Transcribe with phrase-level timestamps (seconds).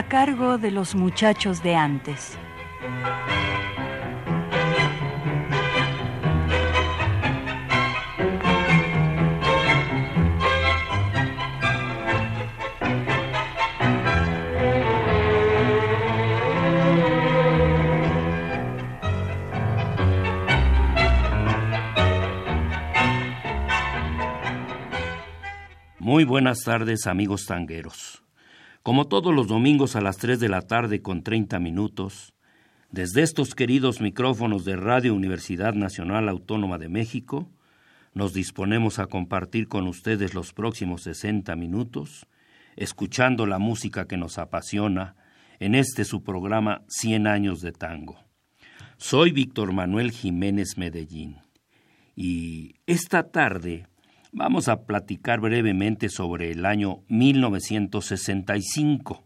[0.00, 2.38] A cargo de los muchachos de antes.
[25.98, 28.19] Muy buenas tardes amigos tangueros.
[28.82, 32.32] Como todos los domingos a las 3 de la tarde con 30 minutos,
[32.90, 37.50] desde estos queridos micrófonos de Radio Universidad Nacional Autónoma de México,
[38.14, 42.26] nos disponemos a compartir con ustedes los próximos 60 minutos,
[42.74, 45.14] escuchando la música que nos apasiona
[45.58, 48.18] en este su programa 100 años de tango.
[48.96, 51.36] Soy Víctor Manuel Jiménez Medellín
[52.16, 53.89] y esta tarde
[54.32, 59.24] vamos a platicar brevemente sobre el año 1965.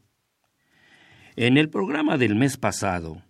[1.36, 3.22] En el programa del mes pasado,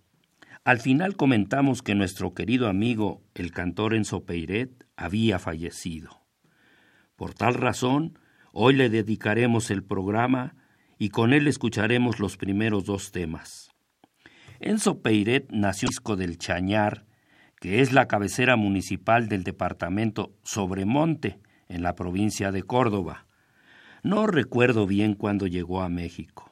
[0.63, 6.21] al final comentamos que nuestro querido amigo, el cantor Enzo Peiret, había fallecido.
[7.15, 8.19] Por tal razón,
[8.51, 10.55] hoy le dedicaremos el programa
[10.97, 13.69] y con él escucharemos los primeros dos temas.
[14.59, 17.05] Enzo Peiret nació en del Chañar,
[17.59, 23.25] que es la cabecera municipal del departamento Sobremonte, en la provincia de Córdoba.
[24.03, 26.51] No recuerdo bien cuándo llegó a México.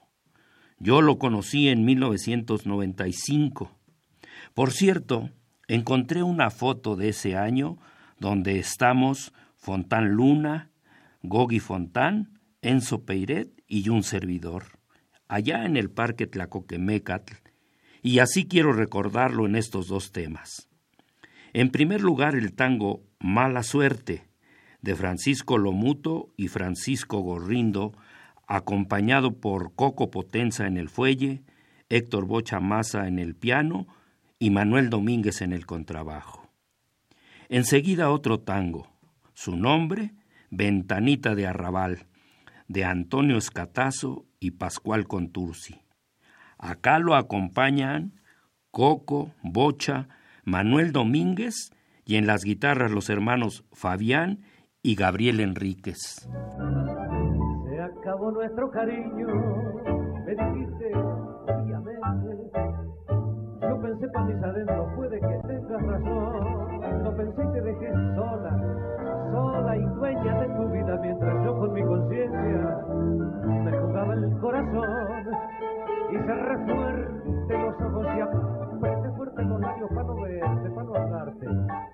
[0.79, 3.71] Yo lo conocí en 1995.
[4.53, 5.29] Por cierto,
[5.67, 7.77] encontré una foto de ese año
[8.19, 10.71] donde estamos Fontán Luna,
[11.21, 14.79] Gogi Fontán, Enzo Peiret y un servidor,
[15.27, 17.35] allá en el Parque Tlacoquemecatl,
[18.01, 20.69] y así quiero recordarlo en estos dos temas.
[21.53, 24.27] En primer lugar, el tango Mala Suerte,
[24.83, 27.93] de Francisco Lomuto y Francisco Gorrindo,
[28.47, 31.41] acompañado por Coco Potenza en el fuelle,
[31.89, 33.87] Héctor Bocha Maza en el piano
[34.39, 36.49] y Manuel Domínguez en el contrabajo.
[37.47, 38.89] Enseguida otro tango,
[39.33, 40.13] su nombre,
[40.49, 42.05] Ventanita de Arrabal,
[42.67, 45.79] de Antonio Escatazo y Pascual Contursi.
[46.57, 48.19] Acá lo acompañan
[48.69, 50.09] Coco, Bocha,
[50.43, 51.71] Manuel Domínguez
[52.05, 54.39] y en las guitarras los hermanos Fabián
[54.85, 56.27] y Gabriel Enríquez.
[56.27, 59.27] Se acabó nuestro cariño,
[60.25, 62.51] me dijiste obviamente.
[63.61, 67.01] Yo pensé para mis adentros, puede que tengas razón.
[67.01, 71.73] Lo pensé y te dejé sola, sola y dueña de tu vida, mientras yo con
[71.73, 72.85] mi conciencia
[73.63, 75.27] me jugaba el corazón.
[76.11, 80.95] Y cerré fuerte los ojos y apreté fuerte los labios para no verte, para no
[80.95, 81.47] hablarte,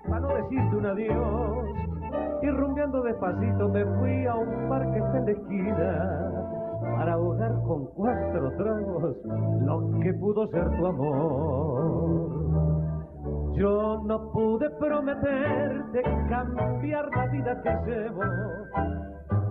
[0.08, 1.99] para no decirte un adiós
[2.42, 6.30] y rumbeando despacito me fui a un parque en la esquina
[6.96, 9.16] para ahogar con cuatro tragos
[9.62, 12.40] lo que pudo ser tu amor.
[13.54, 18.22] Yo no pude prometerte cambiar la vida que llevo,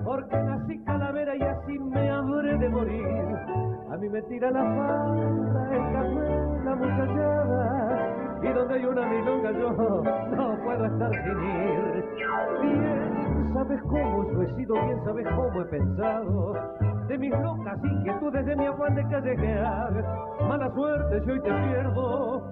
[0.03, 3.05] porque nací calavera y así me habré de morir.
[3.91, 9.71] A mí me tira la falda, el café, muchachada, y donde hay una milonga yo
[9.71, 12.05] no puedo estar sin ir.
[12.61, 16.53] Bien sabes cómo yo he sido, bien sabes cómo he pensado,
[17.07, 20.05] de mis locas inquietudes, de mi afán de callejear.
[20.47, 22.43] Mala suerte si hoy te pierdo,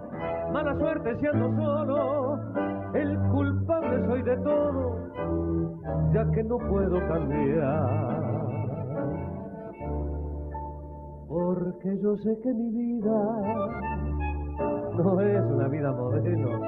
[0.51, 2.39] mala suerte si ando solo,
[2.93, 4.97] el culpable soy de todo,
[6.13, 8.27] ya que no puedo cambiar.
[11.27, 13.96] Porque yo sé que mi vida
[14.59, 16.59] no es una vida modelo,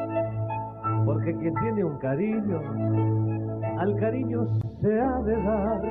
[1.05, 2.61] porque quien tiene un cariño,
[3.79, 4.47] al cariño
[4.81, 5.81] se ha de dar.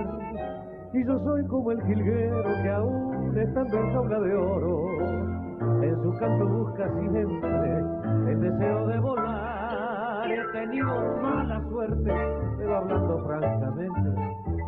[0.93, 6.13] Y yo soy como el jilguero que aún estando en jaula de oro, en su
[6.19, 7.79] canto busca siempre
[8.29, 10.31] el deseo de volar.
[10.31, 10.89] He tenido
[11.21, 12.13] mala suerte,
[12.59, 14.21] pero hablando francamente,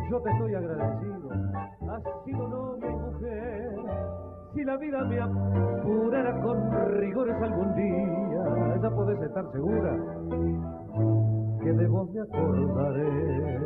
[0.09, 1.29] yo te estoy agradecido.
[1.89, 4.10] Has sido novia y mujer
[4.53, 9.95] si la vida me apurara con rigores algún día, ya podés estar segura
[11.61, 13.59] que de vos me acordaré.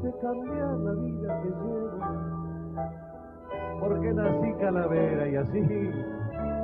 [0.01, 1.99] de cambiar la vida que llevo.
[3.79, 5.91] Porque nací calavera y así,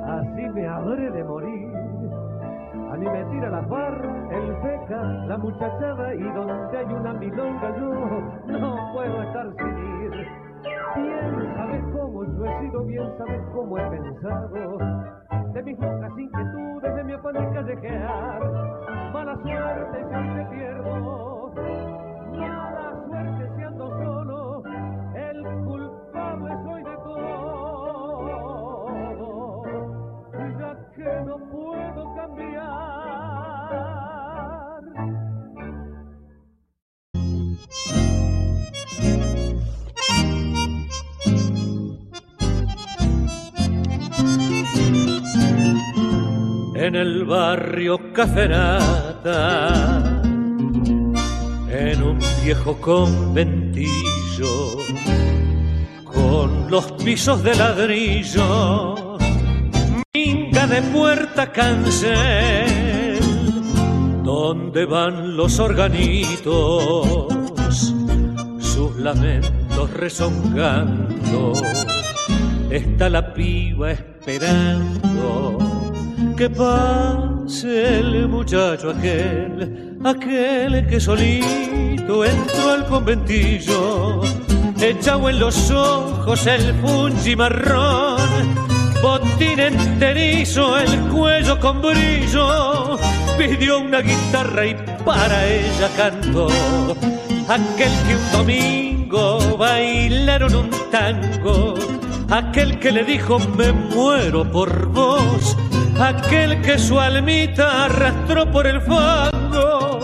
[0.04, 1.95] así me habré de morir.
[2.96, 7.76] A mí me tira la farra, el feca, la muchachada y donde hay una milonga
[7.76, 10.26] yo no puedo estar sin ir.
[10.96, 14.78] Bien sabes cómo yo he sido, bien sabes cómo he pensado.
[15.52, 18.40] De mis locas inquietudes, de mi afán de callejear.
[19.12, 20.05] Mala suerte
[46.96, 50.02] en el barrio Caferata,
[51.68, 54.78] en un viejo conventillo,
[56.04, 59.18] con los pisos de ladrillo,
[60.14, 63.18] minga de puerta cancel,
[64.22, 67.28] donde van los organitos,
[68.58, 71.52] sus lamentos rezongando,
[72.70, 75.85] está la piba esperando
[76.36, 84.20] que pase el muchacho aquel, aquel que solito entró al conventillo,
[84.78, 88.54] echado en los ojos el fungi marrón,
[89.02, 92.98] botín enterizo, el cuello con brillo,
[93.38, 94.74] pidió una guitarra y
[95.06, 96.48] para ella cantó,
[97.48, 101.74] aquel que un domingo bailaron un tango,
[102.30, 105.54] aquel que le dijo me muero por vos,
[105.98, 110.00] aquel que su almita arrastró por el fango,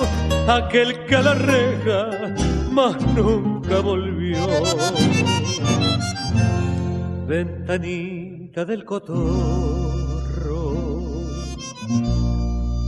[0.48, 2.34] aquel que a la reja
[2.70, 4.38] más nunca volvió.
[7.26, 10.74] Ventanita del cotorro,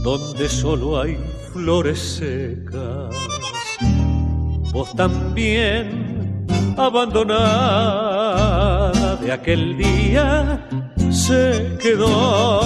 [0.03, 1.17] donde solo hay
[1.51, 3.15] flores secas,
[4.71, 6.45] vos también
[6.77, 8.94] abandonada
[9.25, 10.69] de aquel día
[11.09, 12.61] se quedó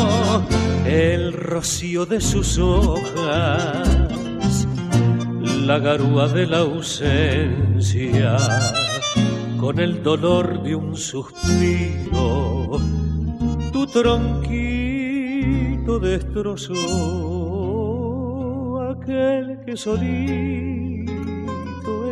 [0.86, 4.68] el rocío de sus hojas,
[5.66, 8.38] la garúa de la ausencia,
[9.58, 12.78] con el dolor de un suspiro,
[13.72, 16.74] tu tronquito destrozó
[18.92, 21.14] aquel que solito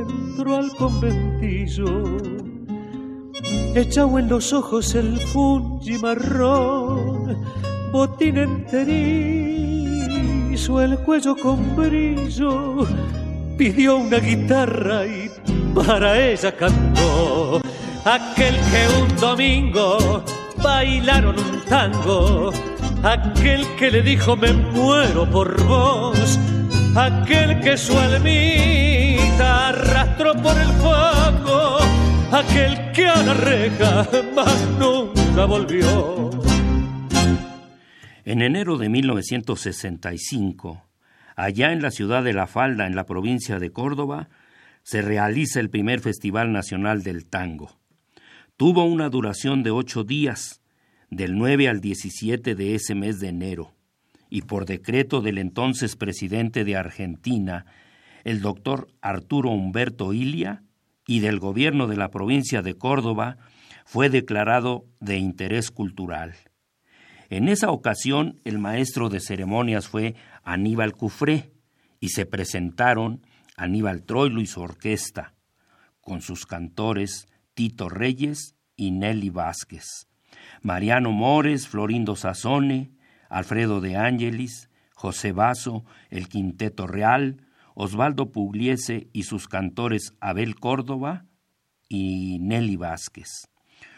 [0.08, 2.37] entró al conventillo
[3.75, 7.38] echado en los ojos el fungi marrón,
[7.92, 8.81] botín enterizo,
[10.81, 12.88] el cuello con brillo,
[13.58, 15.30] pidió una guitarra y
[15.74, 17.62] para ella cantó.
[18.06, 20.24] Aquel que un domingo
[20.64, 22.52] bailaron un tango,
[23.04, 26.40] aquel que le dijo me muero por vos,
[26.96, 31.17] aquel que su almita arrastró por el fuego
[32.32, 36.30] aquel que a la reja más nunca volvió.
[38.26, 40.84] En enero de 1965,
[41.36, 44.30] allá en la ciudad de La Falda, en la provincia de Córdoba,
[44.84, 47.78] se realiza el primer Festival Nacional del Tango.
[48.57, 50.62] Tuvo una duración de ocho días,
[51.10, 53.76] del 9 al 17 de ese mes de enero,
[54.30, 57.66] y por decreto del entonces presidente de Argentina,
[58.26, 60.64] el doctor Arturo Humberto Ilia,
[61.07, 63.37] y del gobierno de la provincia de Córdoba
[63.85, 66.35] fue declarado de interés cultural.
[67.30, 71.52] En esa ocasión el maestro de ceremonias fue Aníbal Cufré
[71.99, 75.33] y se presentaron Aníbal Troilo y su orquesta,
[76.02, 80.07] con sus cantores Tito Reyes y Nelly Vázquez,
[80.61, 82.92] Mariano Mores, Florindo Sazone,
[83.30, 87.46] Alfredo de Ángelis, José Basso, el Quinteto Real,
[87.80, 91.28] Osvaldo Pugliese y sus cantores Abel Córdoba
[91.88, 93.52] y Nelly Vázquez,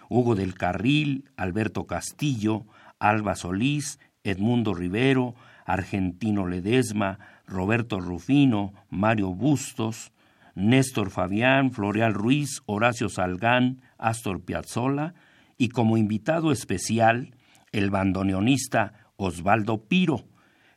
[0.10, 2.66] Hugo del Carril, Alberto Castillo,
[3.00, 5.34] Alba Solís, Edmundo Rivero,
[5.66, 10.12] Argentino Ledesma, Roberto Rufino, Mario Bustos,
[10.56, 15.14] Néstor Fabián, Floreal Ruiz, Horacio Salgán, Astor Piazzolla
[15.58, 17.34] y como invitado especial
[17.72, 20.26] el bandoneonista Osvaldo Piro,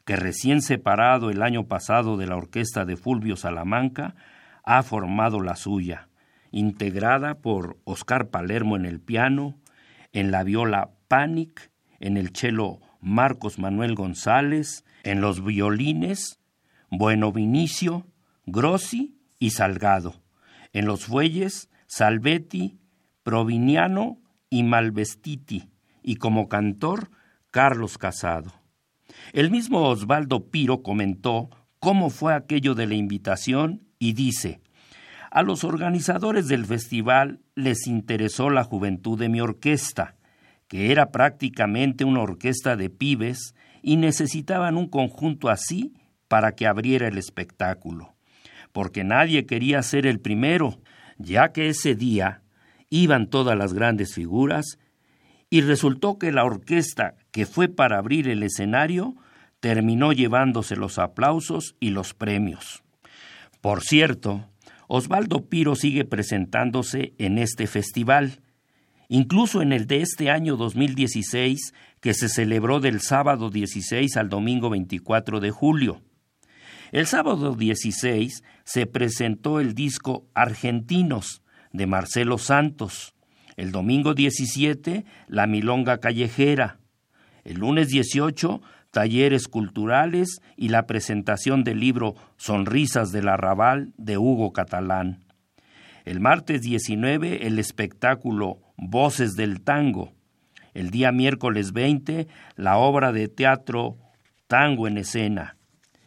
[0.04, 4.14] que recién separado el año pasado de la orquesta de Fulvio Salamanca,
[4.64, 6.09] ha formado la suya,
[6.50, 9.56] integrada por Oscar Palermo en el piano,
[10.12, 16.40] en la viola Panic, en el cello Marcos Manuel González, en los violines
[16.90, 18.06] Bueno Vinicio,
[18.47, 20.14] Grossi y Salgado,
[20.73, 22.78] En los fuelles, Salvetti,
[23.23, 24.18] Proviniano
[24.50, 25.71] y Malvestiti,
[26.02, 27.11] y como cantor,
[27.50, 28.62] Carlos Casado.
[29.32, 34.60] El mismo Osvaldo Piro comentó cómo fue aquello de la invitación y dice,
[35.30, 40.14] a los organizadores del festival les interesó la juventud de mi orquesta,
[40.68, 45.94] que era prácticamente una orquesta de pibes y necesitaban un conjunto así
[46.28, 48.14] para que abriera el espectáculo,
[48.72, 50.80] porque nadie quería ser el primero,
[51.18, 52.42] ya que ese día
[52.90, 54.78] iban todas las grandes figuras
[55.52, 59.16] y resultó que la orquesta que fue para abrir el escenario
[59.61, 62.82] terminó llevándose los aplausos y los premios.
[63.61, 64.49] Por cierto,
[64.88, 68.40] Osvaldo Piro sigue presentándose en este festival,
[69.09, 74.71] incluso en el de este año 2016, que se celebró del sábado 16 al domingo
[74.71, 76.00] 24 de julio.
[76.92, 81.42] El sábado 16 se presentó el disco Argentinos
[81.73, 83.14] de Marcelo Santos.
[83.56, 86.78] El domingo 17, La Milonga Callejera.
[87.44, 94.52] El lunes 18, talleres culturales y la presentación del libro Sonrisas del Arrabal de Hugo
[94.52, 95.25] Catalán.
[96.04, 100.12] El martes 19 el espectáculo Voces del Tango.
[100.75, 103.97] El día miércoles 20 la obra de teatro
[104.47, 105.56] Tango en escena.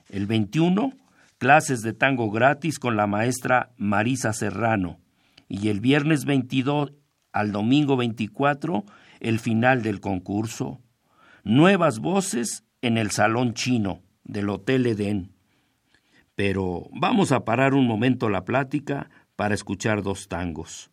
[0.10, 0.94] El 21
[1.38, 5.00] clases de tango gratis con la maestra Marisa Serrano.
[5.48, 6.94] Y el viernes 22
[7.36, 8.86] al domingo 24
[9.20, 10.80] el final del concurso.
[11.44, 15.34] Nuevas voces en el salón chino del Hotel Edén.
[16.36, 20.92] Pero vamos a parar un momento la plática para escuchar dos tangos.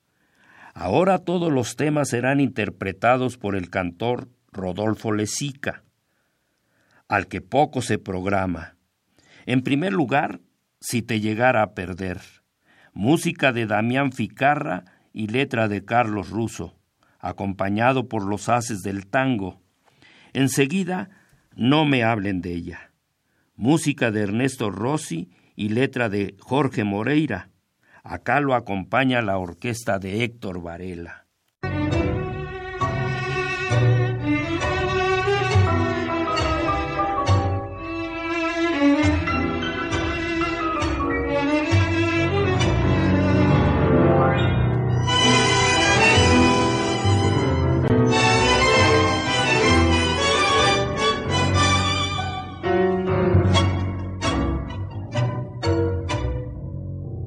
[0.75, 5.85] Ahora todos los temas serán interpretados por el cantor Rodolfo Lezica,
[7.07, 8.75] al que poco se programa.
[9.47, 10.41] En primer lugar,
[10.81, 12.21] Si te llegara a perder,
[12.93, 16.77] música de Damián Ficarra y letra de Carlos Russo,
[17.19, 19.61] acompañado por los haces del tango.
[20.33, 21.11] Enseguida,
[21.55, 22.93] no me hablen de ella.
[23.55, 27.51] Música de Ernesto Rossi y letra de Jorge Moreira.
[28.03, 31.22] Acá lo acompaña la orquesta de Héctor Varela.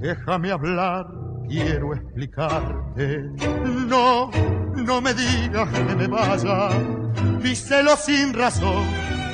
[0.05, 1.07] Déjame hablar,
[1.49, 3.23] quiero explicarte.
[3.87, 4.29] No,
[4.75, 6.69] no me digas que me vaya.
[7.41, 8.85] Mis celos sin razón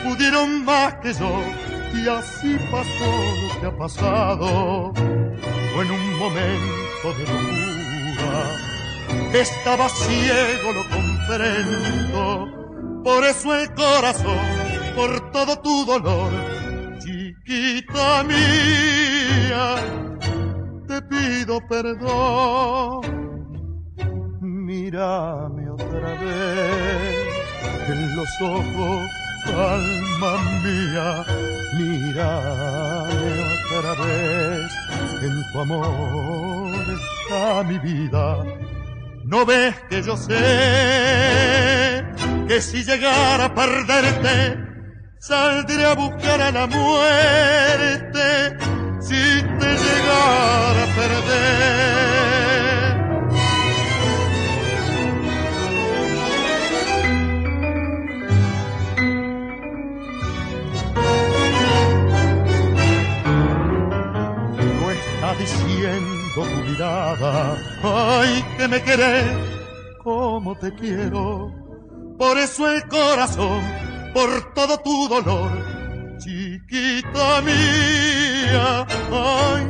[0.02, 1.44] pudieron más que yo.
[1.94, 3.12] Y así pasó
[3.42, 4.94] lo que ha pasado.
[5.74, 8.34] Fue en un momento de locura.
[9.34, 12.24] Estaba ciego, lo comprendo.
[13.04, 14.40] Por eso el corazón,
[14.96, 16.32] por todo tu dolor,
[17.00, 20.01] chiquita mía
[20.92, 23.02] te pido perdón.
[24.42, 27.28] Mírame otra vez
[27.88, 29.10] en los ojos,
[29.48, 30.34] alma
[30.64, 31.24] mía.
[31.80, 33.26] Mírame
[33.78, 34.70] otra vez,
[35.28, 38.26] en tu amor está mi vida.
[39.24, 42.04] No ves que yo sé
[42.50, 44.58] que si llegara a perderte,
[45.20, 48.58] saldré a buscar a la muerte
[49.02, 52.22] si te llegara a perder.
[64.80, 69.52] No está diciendo tu mirada, ay, que me querés
[70.04, 71.52] como te quiero.
[72.18, 73.62] Por eso el corazón,
[74.14, 75.50] por todo tu dolor,
[76.22, 79.64] chiquita mía, ay,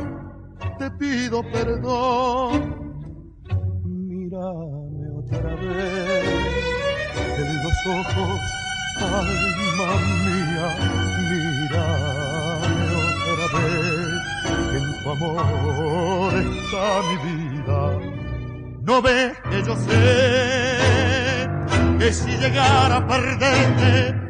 [0.78, 2.52] te pido perdón.
[3.84, 6.24] Mírame otra vez
[7.38, 8.40] en los ojos,
[9.00, 9.90] alma
[10.26, 10.68] mía,
[11.30, 12.84] mírame
[13.32, 14.22] otra vez,
[14.76, 17.80] en tu amor está mi vida.
[18.82, 21.48] No ves que yo sé
[21.98, 24.21] que si llegara a perderte,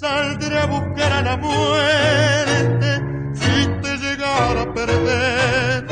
[0.00, 2.90] saldré a buscar a la muerte
[3.34, 5.86] si te llegara a perder.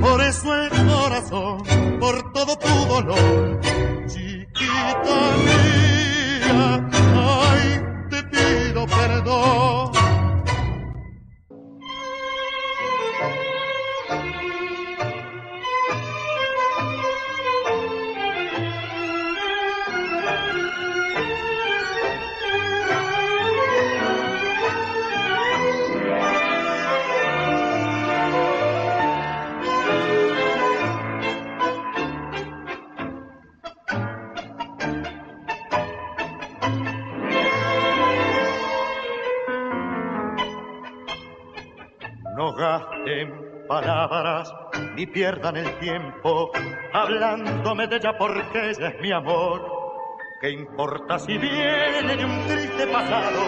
[0.00, 1.62] Por eso el corazón,
[2.00, 3.60] por todo tu dolor,
[4.06, 10.05] chiquita mía, ay, te pido perdón.
[43.16, 44.52] Gasten palabras
[44.94, 46.50] ni pierdan el tiempo
[46.92, 49.60] hablándome de ella porque ella es mi amor.
[50.40, 53.40] ¿Qué importa si viene de un triste pasado?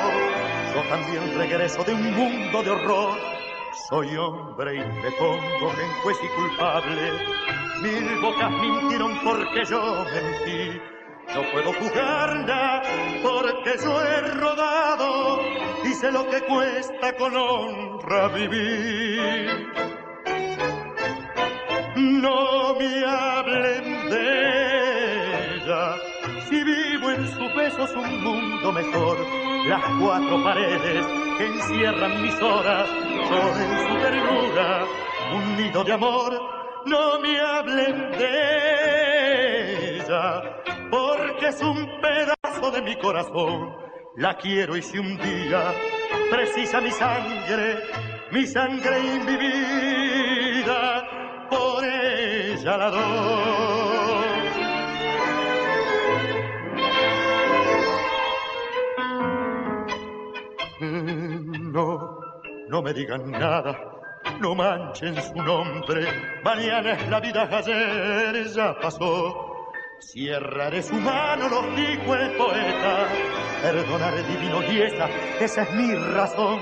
[0.74, 3.18] Yo también regreso de un mundo de horror.
[3.90, 7.12] Soy hombre y me pongo en juez y culpable.
[7.82, 10.80] Mil bocas mintieron porque yo mentí.
[11.34, 12.82] No puedo jugarla
[13.22, 19.72] porque yo he rodado y lo que cuesta con honra vivir.
[21.96, 25.96] No me hablen de ella,
[26.48, 29.18] si vivo en sus besos un mundo mejor.
[29.66, 31.06] Las cuatro paredes
[31.38, 32.88] que encierran mis horas
[33.28, 34.84] son en su ternura
[35.34, 36.40] un nido de amor.
[36.86, 40.42] No me hablen de ella,
[40.90, 43.87] porque es un pedazo de mi corazón.
[44.18, 45.72] La quiero y si un día
[46.28, 47.84] precisa mi sangre,
[48.32, 51.04] mi sangre y mi vida,
[51.48, 54.28] por ella la doy.
[61.70, 62.18] No,
[62.68, 63.78] no me digan nada,
[64.40, 66.08] no manchen su nombre.
[66.42, 69.44] Mañana es la vida, ayer ya pasó.
[70.00, 73.06] Cierraré su mano, lo dijo el poeta.
[73.62, 75.08] Perdonaré divino y esa,
[75.40, 76.60] esa es mi razón.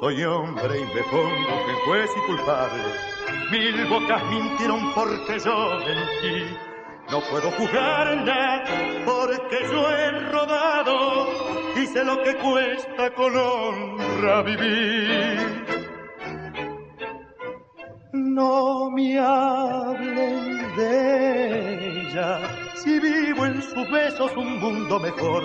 [0.00, 2.82] Soy hombre y me pongo en juez y culpable.
[3.50, 6.56] Mil bocas mintieron porque yo mentí.
[7.10, 8.64] No puedo jugarla
[9.04, 11.28] porque yo he rodado
[11.76, 15.64] y sé lo que cuesta con honra vivir.
[18.12, 22.40] No me hablen de ella,
[22.86, 25.42] si vivo en sus besos un mundo mejor.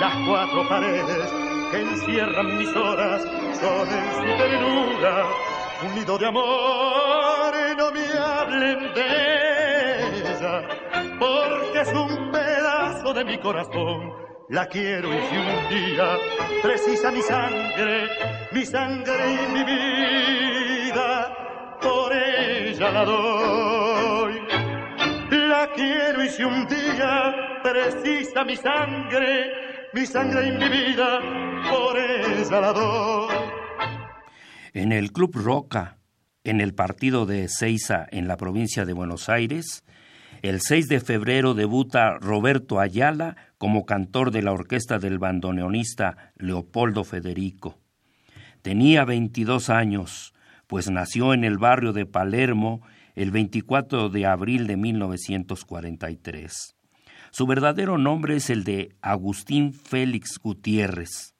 [0.00, 1.30] Las cuatro paredes
[1.70, 3.22] que encierran mis horas
[3.60, 5.26] son en su ternura
[5.84, 7.52] un nido de amor.
[7.76, 10.62] No me hablen de ella,
[11.18, 14.10] porque es un pedazo de mi corazón.
[14.48, 16.16] La quiero y si un día
[16.62, 18.08] precisa mi sangre,
[18.50, 21.36] mi sangre y mi vida,
[21.82, 24.27] por ella la doy.
[25.66, 26.28] Quiero y
[27.62, 31.20] precisa mi sangre, mi sangre y mi vida,
[31.68, 31.98] por.
[34.72, 35.98] En el Club Roca,
[36.44, 39.84] en el partido de Ezeiza en la provincia de Buenos Aires,
[40.42, 47.02] el 6 de febrero debuta Roberto Ayala como cantor de la orquesta del bandoneonista Leopoldo
[47.02, 47.80] Federico.
[48.62, 50.32] Tenía 22 años,
[50.68, 52.82] pues nació en el barrio de Palermo
[53.18, 56.76] el 24 de abril de 1943.
[57.32, 61.34] Su verdadero nombre es el de Agustín Félix Gutiérrez.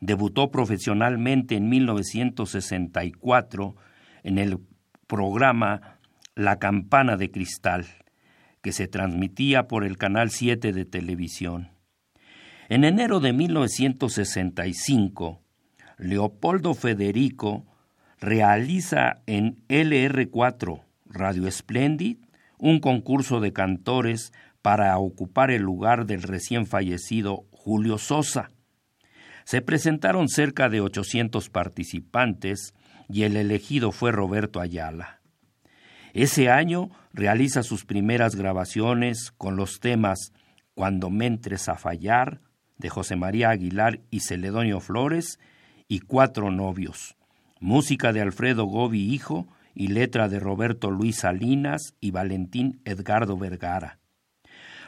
[0.00, 3.76] Debutó profesionalmente en 1964
[4.22, 4.58] en el
[5.06, 5.98] programa
[6.34, 7.84] La Campana de Cristal
[8.62, 11.72] que se transmitía por el Canal 7 de televisión.
[12.70, 15.42] En enero de 1965,
[15.98, 17.66] Leopoldo Federico
[18.18, 22.18] realiza en LR4 Radio Splendid
[22.58, 28.50] un concurso de cantores para ocupar el lugar del recién fallecido Julio Sosa.
[29.44, 32.74] Se presentaron cerca de 800 participantes
[33.08, 35.20] y el elegido fue Roberto Ayala.
[36.14, 40.32] Ese año realiza sus primeras grabaciones con los temas
[40.74, 42.40] Cuando me entres a fallar,
[42.76, 45.38] de José María Aguilar y Celedonio Flores,
[45.88, 47.16] y Cuatro novios,
[47.60, 53.98] música de Alfredo Gobi Hijo y letra de Roberto Luis Salinas y Valentín Edgardo Vergara.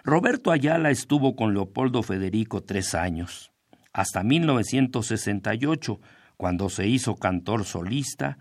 [0.03, 3.53] Roberto Ayala estuvo con Leopoldo Federico tres años,
[3.93, 6.01] hasta 1968,
[6.39, 8.39] cuando se hizo cantor solista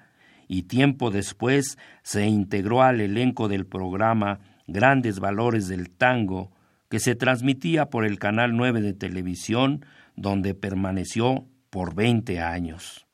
[0.47, 6.51] y tiempo después se integró al elenco del programa Grandes Valores del Tango,
[6.89, 13.05] que se transmitía por el Canal 9 de televisión, donde permaneció por 20 años.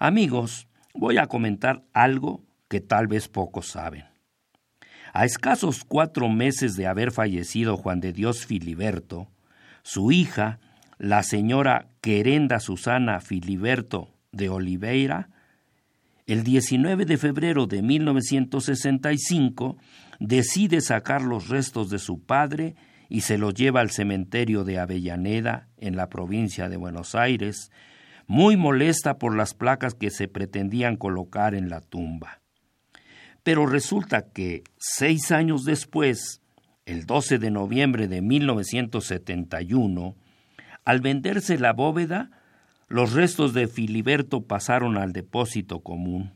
[0.00, 4.04] Amigos, voy a comentar algo que tal vez pocos saben.
[5.12, 9.28] A escasos cuatro meses de haber fallecido Juan de Dios Filiberto,
[9.82, 10.60] su hija,
[10.98, 15.30] la señora Querenda Susana Filiberto de Oliveira,
[16.26, 19.76] el 19 de febrero de 1965
[20.20, 22.76] decide sacar los restos de su padre
[23.08, 27.72] y se los lleva al cementerio de Avellaneda, en la provincia de Buenos Aires,
[28.30, 32.40] muy molesta por las placas que se pretendían colocar en la tumba.
[33.42, 36.40] Pero resulta que seis años después,
[36.86, 40.14] el 12 de noviembre de 1971,
[40.84, 42.30] al venderse la bóveda,
[42.86, 46.32] los restos de Filiberto pasaron al depósito común.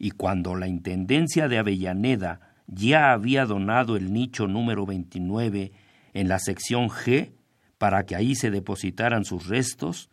[0.00, 5.70] Y cuando la Intendencia de Avellaneda ya había donado el nicho número 29
[6.14, 7.30] en la sección G
[7.78, 10.10] para que ahí se depositaran sus restos,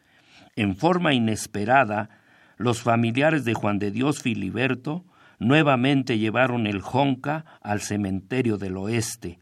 [0.55, 2.09] en forma inesperada,
[2.57, 5.05] los familiares de Juan de Dios Filiberto
[5.39, 9.39] nuevamente llevaron el Jonca al cementerio del oeste,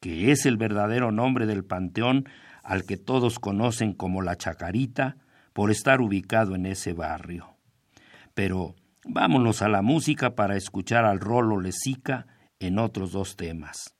[0.00, 2.28] que es el verdadero nombre del panteón
[2.62, 5.16] al que todos conocen como la Chacarita,
[5.52, 7.56] por estar ubicado en ese barrio.
[8.34, 12.26] Pero vámonos a la música para escuchar al Rolo Lesica
[12.58, 13.94] en otros dos temas.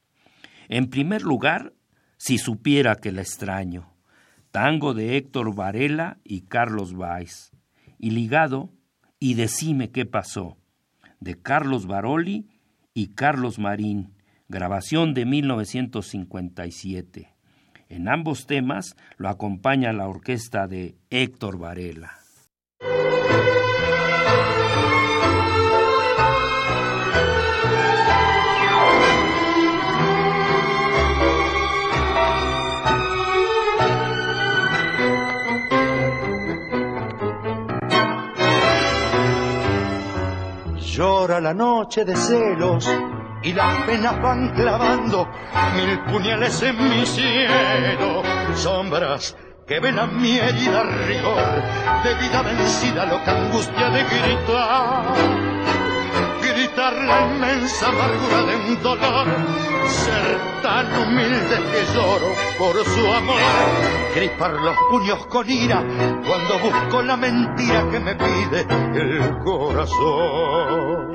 [0.68, 1.72] En primer lugar,
[2.16, 3.93] si supiera que la extraño,
[4.54, 7.50] tango de Héctor Varela y Carlos Valls,
[7.98, 8.70] y ligado,
[9.18, 10.56] y decime qué pasó,
[11.18, 12.46] de Carlos Baroli
[12.94, 14.14] y Carlos Marín,
[14.46, 17.34] grabación de 1957.
[17.88, 22.23] En ambos temas lo acompaña la orquesta de Héctor Varela.
[40.96, 42.88] Llora la noche de celos
[43.42, 45.28] y las penas van clavando
[45.74, 48.22] mil puñales en mi cielo.
[48.54, 51.62] Sombras que ven a mi herida rigor
[52.04, 55.43] de vida vencida, loca angustia de gritar
[56.92, 59.26] la inmensa amargura de un dolor,
[59.88, 63.40] ser tan humilde que lloro por su amor,
[64.14, 65.82] gripar los puños con ira
[66.26, 71.14] cuando busco la mentira que me pide el corazón.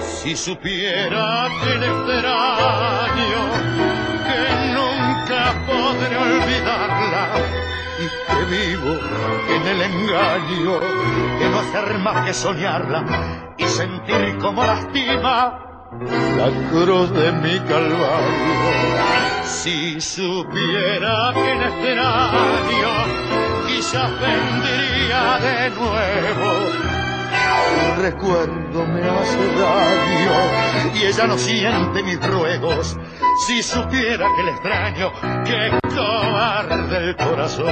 [0.00, 3.42] Si supiera que le extraño,
[4.26, 4.40] que
[4.72, 7.05] nunca podré que
[8.46, 8.98] vivo
[9.48, 10.80] en el engaño,
[11.38, 15.58] que no hacer más que soñarla y sentir como lastima
[16.36, 18.96] la cruz de mi calvario.
[19.44, 27.05] Si supiera que en este año quizás vendría de nuevo.
[27.96, 32.96] El recuerdo me hace daño y ella no siente mis ruegos.
[33.46, 35.12] Si supiera que le extraño,
[35.44, 37.66] que cobarde el corazón.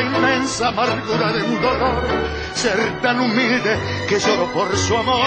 [0.00, 2.02] Inmensa amargura de un dolor,
[2.54, 3.76] ser tan humilde
[4.08, 5.26] que lloro por su amor,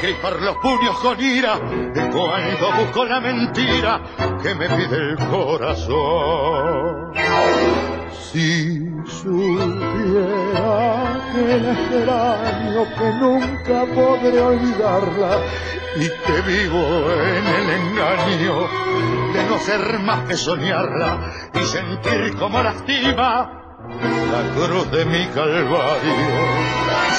[0.00, 4.00] gripar los puños con ira de cuando busco la mentira
[4.42, 7.12] que me pide el corazón.
[8.32, 10.72] Si supiera
[11.32, 15.38] que el extraño que nunca podré olvidarla
[15.96, 18.68] y que vivo en el engaño
[19.34, 21.18] de no ser más que soñarla
[21.54, 26.72] y sentir como lastima la cruz de mi calvario.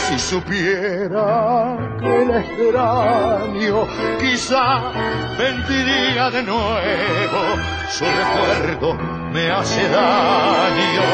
[0.08, 3.88] Si supiera que el extraño
[4.20, 4.92] quizá
[5.38, 7.42] vendría de nuevo,
[7.90, 8.94] su recuerdo
[9.32, 11.08] me hace daño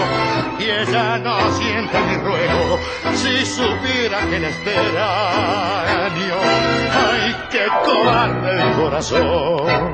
[0.59, 2.79] y ella no siente mi ruego.
[3.13, 6.35] Si supiera que el extraño,
[6.91, 9.88] ay, que cobarde el corazón.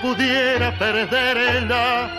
[0.00, 2.10] Pudiera perderla,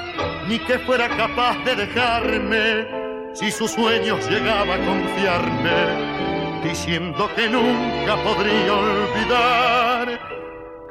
[0.48, 2.88] ni que fuera capaz de dejarme
[3.34, 10.32] si sus sueños llegaba a confiarme, diciendo que nunca podría olvidar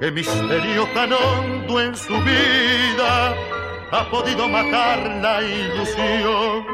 [0.00, 3.34] que misterio tan en su vida
[3.92, 6.64] ha podido matar la ilusión,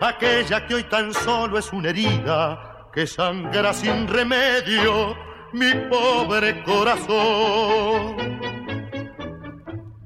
[0.00, 5.16] aquella que hoy tan solo es una herida que sangra sin remedio
[5.52, 8.57] mi pobre corazón.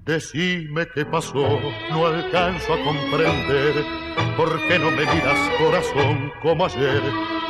[0.05, 1.61] Decime qué pasó,
[1.91, 3.85] no alcanzo a comprender
[4.37, 7.01] por qué no me miras corazón como ayer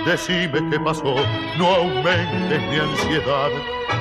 [0.05, 1.15] decime qué pasó,
[1.59, 3.49] no aumentes mi ansiedad,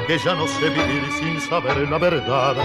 [0.08, 2.56] que ya no sé vivir sin saber la verdad.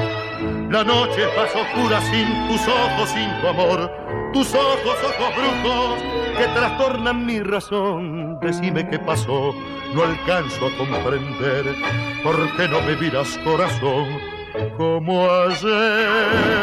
[0.70, 3.90] La noche es más oscura sin tus ojos, sin tu amor,
[4.33, 6.03] tus ojos, ojos brujos,
[6.38, 8.38] que trastornan mi razón.
[8.40, 9.55] Decime qué pasó,
[9.94, 11.75] no alcanzo a comprender,
[12.22, 14.36] por qué no me miras corazón
[14.77, 16.57] como ayer.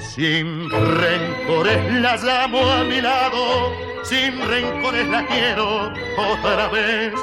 [0.00, 3.72] Sin rencores la llamo a mi lado,
[4.04, 7.14] sin rencores la quiero otra vez.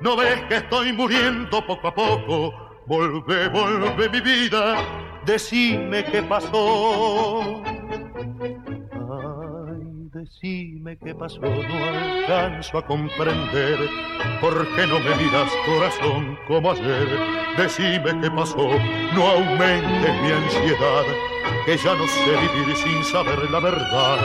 [0.00, 2.52] No ves que estoy muriendo poco a poco,
[2.86, 4.84] volve, volve mi vida,
[5.26, 7.62] decime qué pasó.
[8.42, 9.82] Ay,
[10.12, 13.78] decime qué pasó, no alcanzo a comprender
[14.40, 17.08] por qué no me miras corazón como ayer.
[17.56, 18.70] Decime qué pasó,
[19.14, 21.04] no aumentes mi ansiedad
[21.64, 24.18] que ya no sé vivir sin saber la verdad.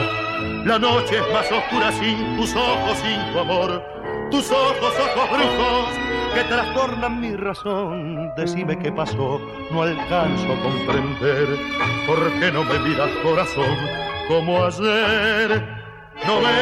[0.64, 3.82] La noche es más oscura sin tus ojos, sin tu amor,
[4.30, 6.07] tus ojos, ojos brujos,
[6.38, 8.32] que trastornan mi razón.
[8.36, 9.40] Decime qué pasó,
[9.72, 11.48] no alcanzo a comprender,
[12.06, 13.76] por qué no me miras corazón
[14.28, 15.66] como ayer.
[16.26, 16.54] No ves,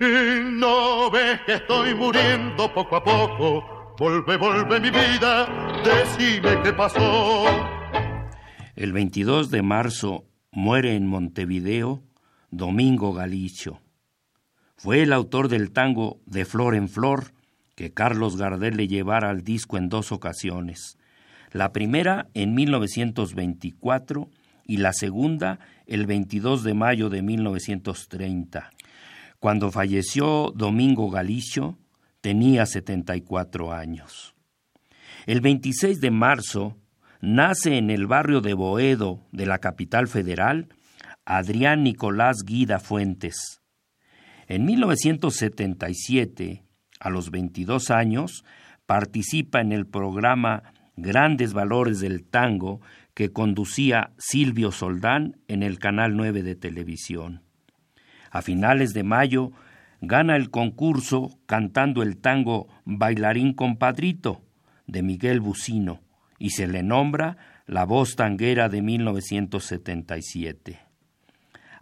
[0.00, 5.48] y no ves que estoy muriendo poco a poco Volve, volve mi vida,
[5.82, 7.46] decime qué pasó.
[8.74, 12.02] El 22 de marzo muere en Montevideo
[12.50, 13.80] Domingo Galicio.
[14.78, 17.32] Fue el autor del tango De Flor en Flor
[17.74, 20.98] que Carlos Gardel le llevara al disco en dos ocasiones.
[21.50, 24.28] La primera en 1924
[24.66, 28.70] y la segunda el 22 de mayo de 1930.
[29.38, 31.78] Cuando falleció Domingo Galicio,
[32.20, 34.34] tenía 74 años.
[35.26, 36.76] El 26 de marzo
[37.22, 40.68] nace en el barrio de Boedo de la capital federal
[41.24, 43.62] Adrián Nicolás Guida Fuentes.
[44.48, 46.62] En 1977,
[47.00, 48.44] a los 22 años,
[48.86, 50.62] participa en el programa
[50.96, 52.80] Grandes Valores del Tango
[53.14, 57.42] que conducía Silvio Soldán en el Canal 9 de televisión.
[58.30, 59.52] A finales de mayo
[60.00, 64.42] gana el concurso cantando el tango Bailarín Compadrito
[64.86, 66.00] de Miguel Bucino
[66.38, 70.85] y se le nombra la voz tanguera de 1977.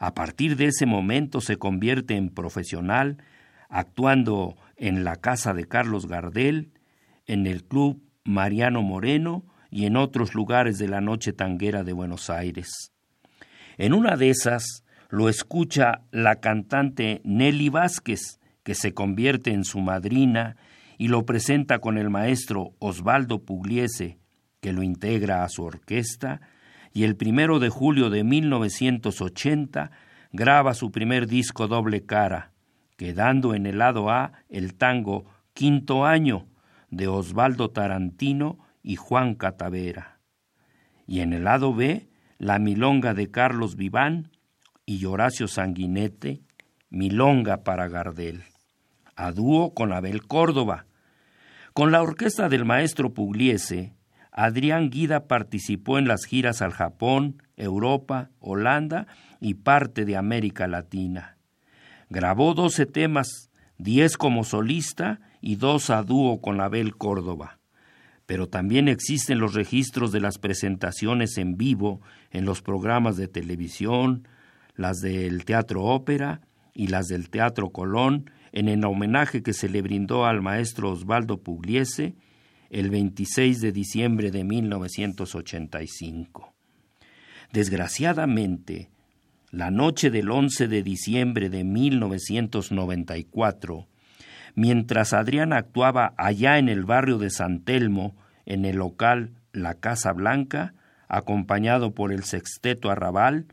[0.05, 3.17] A partir de ese momento se convierte en profesional,
[3.71, 6.73] actuando en la casa de Carlos Gardel,
[7.25, 12.29] en el club Mariano Moreno y en otros lugares de la noche tanguera de Buenos
[12.29, 12.93] Aires.
[13.79, 19.81] En una de esas lo escucha la cantante Nelly Vázquez, que se convierte en su
[19.81, 20.57] madrina
[20.99, 24.19] y lo presenta con el maestro Osvaldo Pugliese,
[24.61, 26.43] que lo integra a su orquesta,
[26.95, 29.91] y el primero de julio de 1980
[30.33, 32.53] graba su primer disco doble cara,
[32.97, 36.47] quedando en el lado A el tango Quinto Año
[36.91, 40.21] de Osvaldo Tarantino y Juan Catavera,
[41.07, 44.31] y en el lado B la milonga de Carlos Viván
[44.87, 46.43] y Horacio Sanguinete,
[46.91, 48.45] Milonga para Gardel,
[49.17, 50.87] a dúo con Abel Córdoba.
[51.73, 53.95] Con la orquesta del maestro Pugliese,
[54.37, 59.07] Adrián Guida participó en las giras al Japón, Europa, Holanda
[59.41, 61.39] y parte de América Latina.
[62.11, 67.61] Grabó doce temas, diez como solista y dos a dúo con Abel Córdoba.
[68.27, 72.01] Pero también existen los registros de las presentaciones en vivo
[72.33, 74.27] en los programas de televisión,
[74.75, 76.41] las del Teatro Ópera
[76.73, 81.41] y las del Teatro Colón, en el homenaje que se le brindó al maestro Osvaldo
[81.41, 82.17] Pugliese
[82.71, 86.55] el 26 de diciembre de 1985.
[87.53, 88.89] Desgraciadamente,
[89.51, 93.87] la noche del 11 de diciembre de 1994,
[94.55, 100.13] mientras Adrián actuaba allá en el barrio de San Telmo, en el local La Casa
[100.13, 100.75] Blanca,
[101.07, 103.47] acompañado por el sexteto Arrabal,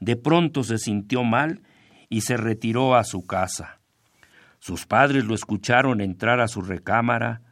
[0.00, 1.60] de pronto se sintió mal
[2.08, 3.80] y se retiró a su casa.
[4.58, 7.42] Sus padres lo escucharon entrar a su recámara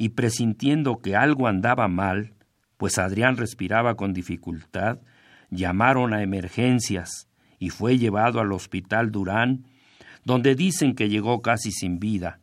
[0.00, 2.32] y presintiendo que algo andaba mal,
[2.78, 5.00] pues Adrián respiraba con dificultad,
[5.50, 9.66] llamaron a emergencias y fue llevado al hospital Durán,
[10.24, 12.40] donde dicen que llegó casi sin vida,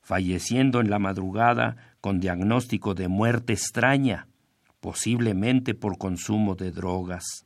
[0.00, 4.28] falleciendo en la madrugada con diagnóstico de muerte extraña,
[4.78, 7.44] posiblemente por consumo de drogas.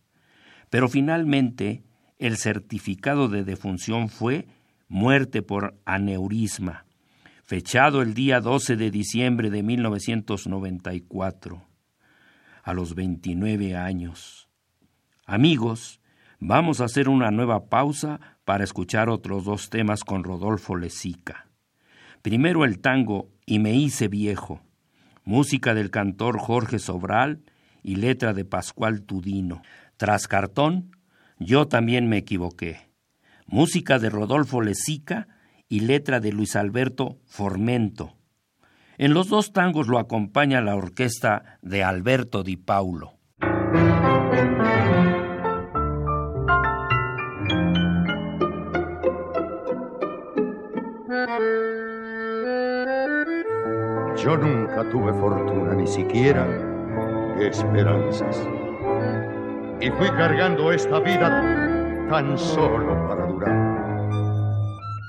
[0.68, 1.84] Pero finalmente
[2.18, 4.46] el certificado de defunción fue
[4.88, 6.83] muerte por aneurisma,
[7.44, 11.62] fechado el día 12 de diciembre de 1994,
[12.62, 14.48] a los 29 años.
[15.26, 16.00] Amigos,
[16.40, 21.50] vamos a hacer una nueva pausa para escuchar otros dos temas con Rodolfo Lezica.
[22.22, 24.62] Primero el tango Y me hice viejo,
[25.24, 27.44] música del cantor Jorge Sobral
[27.82, 29.60] y letra de Pascual Tudino.
[29.98, 30.96] Tras cartón,
[31.38, 32.88] yo también me equivoqué.
[33.46, 35.28] Música de Rodolfo Lezica
[35.74, 38.14] y letra de Luis Alberto Formento.
[38.96, 43.14] En los dos tangos lo acompaña la orquesta de Alberto Di Paulo.
[54.16, 56.46] Yo nunca tuve fortuna, ni siquiera
[57.40, 58.48] esperanzas.
[59.80, 63.23] Y fui cargando esta vida tan solo para.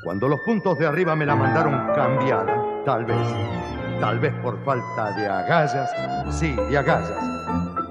[0.05, 3.17] Cuando los puntos de arriba me la mandaron cambiada, tal vez,
[3.99, 5.91] tal vez por falta de agallas,
[6.29, 7.17] sí, de agallas,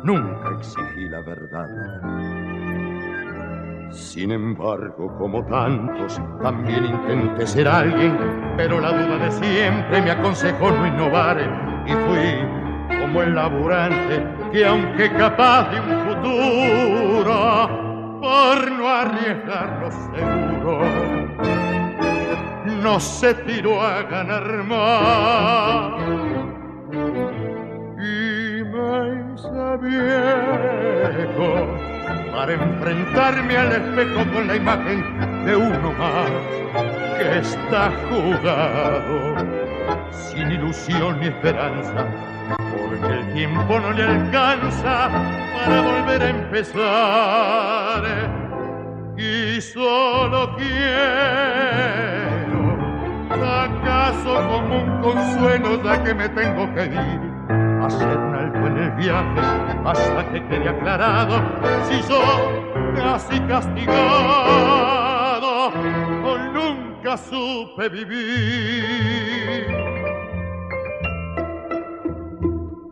[0.05, 1.67] nunca exigí la verdad.
[3.91, 8.17] Sin embargo, como tantos, también intenté ser alguien,
[8.57, 11.41] pero la duda de siempre me aconsejó no innovar
[11.85, 17.85] y fui como el laburante que aunque capaz de un futuro,
[18.21, 21.04] por no arriesgar lo seguro,
[22.85, 26.03] no se tiró a ganar más.
[27.97, 31.51] Y me hice viejo
[32.31, 34.99] para enfrentarme al espejo con la imagen
[35.47, 36.31] de uno más
[37.17, 39.17] que está jugado,
[40.11, 42.07] sin ilusión ni esperanza,
[42.59, 45.09] porque el tiempo no le alcanza
[45.55, 48.03] para volver a empezar.
[49.17, 52.24] Y solo quiero,
[53.43, 57.35] acaso como un consuelo, ya que me tengo que ir
[57.85, 59.41] hacer un alto en el viaje
[59.85, 61.41] hasta que quede aclarado
[61.85, 64.53] si soy casi castigado
[66.25, 69.65] o nunca supe vivir.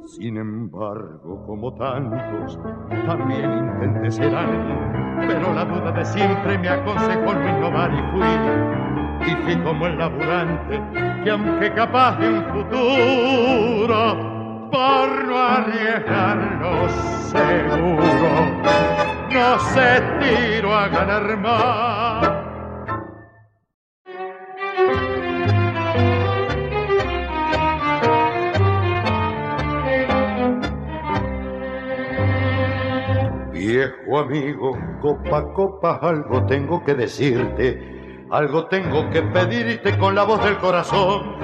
[0.04, 2.58] Sin embargo, como tantos,
[3.06, 4.92] también intenté ser alguien,
[5.26, 8.91] pero la duda de siempre me aconsejó no innovar y fui
[9.26, 10.80] y fui como el laburante
[11.24, 14.16] que aunque capaz de un futuro
[14.72, 18.30] por no arriesgarlo seguro,
[19.30, 22.30] no se tiro a ganar más.
[33.52, 38.01] Viejo amigo, copa copa, algo tengo que decirte,
[38.32, 41.36] algo tengo que pedirte con la voz del corazón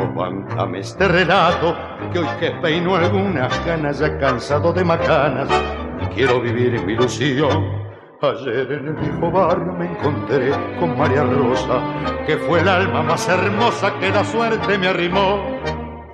[0.00, 1.76] Oh, este relato,
[2.12, 5.48] que hoy que peino algunas ganas, ya cansado de macanas,
[6.14, 7.88] quiero vivir en mi ilusión.
[8.22, 11.82] Ayer en el viejo barrio me encontré con María Rosa,
[12.26, 15.58] que fue el alma más hermosa que la suerte me arrimó.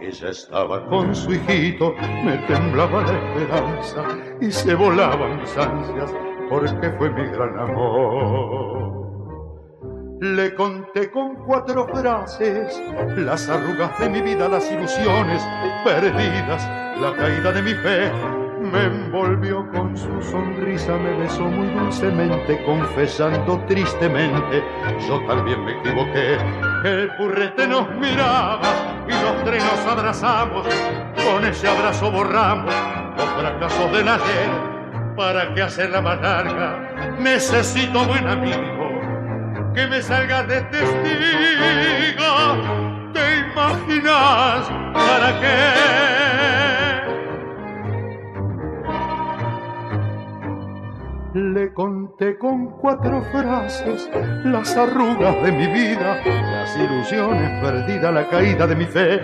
[0.01, 4.03] Ella estaba con su hijito, me temblaba la esperanza
[4.41, 6.11] y se volaban mis ansias
[6.49, 8.84] porque fue mi gran amor.
[10.21, 12.81] Le conté con cuatro frases
[13.17, 15.43] las arrugas de mi vida, las ilusiones
[15.85, 16.69] perdidas,
[17.01, 18.13] la caída de mi fe.
[18.61, 24.63] Me envolvió con su sonrisa, me besó muy dulcemente, confesando tristemente,
[25.07, 26.39] yo también me equivoqué.
[26.85, 28.61] El purrete nos miraba
[29.09, 30.67] y los tres nos abrazamos,
[31.25, 32.73] con ese abrazo borramos
[33.17, 34.75] los fracasos del ayer.
[35.17, 37.15] ¿Para qué hacerla más larga?
[37.19, 38.84] Necesito buen amigo
[39.75, 42.33] que me salga de testigo.
[43.13, 46.05] ¿Te imaginas para qué?
[51.35, 54.09] Le conté con cuatro frases
[54.45, 59.21] las arrugas de mi vida, las ilusiones perdidas, la caída de mi fe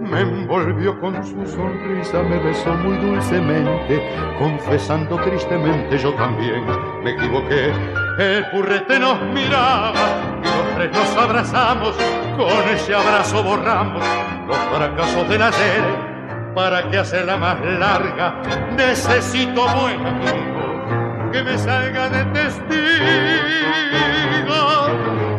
[0.00, 4.02] me envolvió con su sonrisa, me besó muy dulcemente,
[4.38, 6.64] confesando tristemente yo también
[7.02, 7.72] me equivoqué.
[8.18, 9.92] El purrete nos miraba
[10.40, 11.96] y los tres nos abrazamos,
[12.36, 14.04] con ese abrazo borramos
[14.46, 16.14] los fracasos del ayer.
[16.54, 18.40] Para que hacerla más larga,
[18.76, 22.76] necesito buen amigo que me salga de testigo,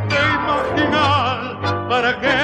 [0.09, 0.17] de
[0.75, 2.35] imaginar para qué.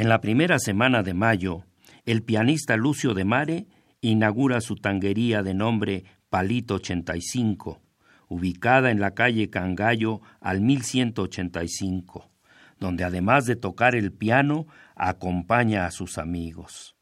[0.00, 1.64] En la primera semana de mayo,
[2.06, 3.66] el pianista Lucio de Mare
[4.00, 7.80] inaugura su tanguería de nombre Palito 85,
[8.28, 12.30] ubicada en la calle Cangallo al 1185,
[12.78, 16.94] donde además de tocar el piano, acompaña a sus amigos.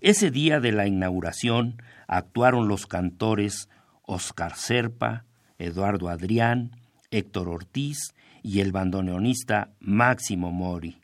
[0.00, 3.68] Ese día de la inauguración actuaron los cantores
[4.02, 5.24] Oscar Serpa,
[5.58, 6.72] Eduardo Adrián,
[7.10, 11.00] Héctor Ortiz y el bandoneonista Máximo Mori.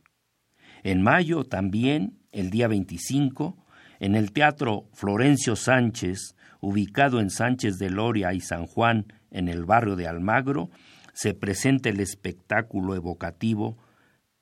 [0.83, 3.57] En mayo también, el día 25,
[4.01, 9.07] en el Teatro Florencio Sánchez, ubicado en Sánchez de Loria y San Juan,
[9.37, 10.71] en el barrio de Almagro,
[11.13, 13.77] se presenta el espectáculo evocativo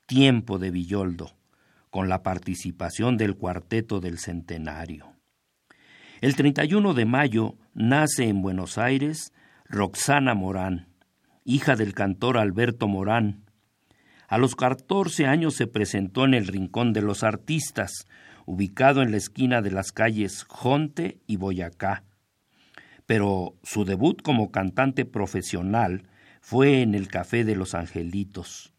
[0.05, 1.35] Tiempo de Villoldo,
[1.89, 5.13] con la participación del Cuarteto del Centenario.
[6.21, 9.33] El 31 de mayo nace en Buenos Aires
[9.67, 10.87] Roxana Morán,
[11.43, 13.43] hija del cantor Alberto Morán.
[14.27, 18.07] A los 14 años se presentó en el Rincón de los Artistas,
[18.45, 22.03] ubicado en la esquina de las calles Jonte y Boyacá,
[23.05, 26.07] pero su debut como cantante profesional
[26.41, 28.73] fue en el Café de los Angelitos,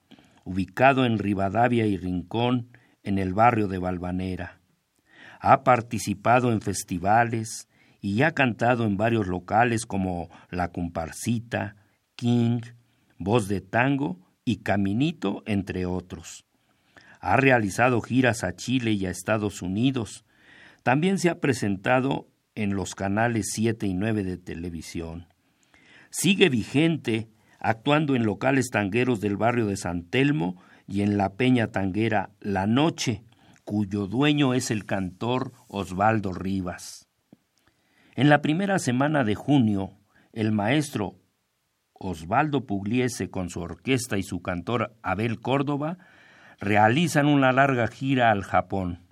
[0.45, 2.69] ubicado en Rivadavia y Rincón,
[3.03, 4.61] en el barrio de Valvanera.
[5.41, 7.69] Ha participado en festivales
[8.01, 11.77] y ha cantado en varios locales como La Comparsita,
[12.17, 12.61] King,
[13.19, 16.45] Voz de Tango y Caminito, entre otros.
[17.21, 20.25] Ha realizado giras a Chile y a Estados Unidos.
[20.83, 25.29] También se ha presentado en los canales 7 y 9 de televisión.
[26.11, 27.29] Sigue vigente,
[27.61, 32.67] actuando en locales tangueros del barrio de San Telmo y en la peña tanguera La
[32.67, 33.23] Noche,
[33.65, 37.09] cuyo dueño es el cantor Osvaldo Rivas.
[38.15, 39.93] En la primera semana de junio,
[40.33, 41.21] el maestro
[41.93, 45.99] Osvaldo Pugliese con su orquesta y su cantor Abel Córdoba
[46.59, 49.07] realizan una larga gira al Japón.